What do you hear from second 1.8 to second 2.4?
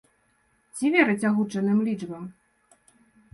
лічбам?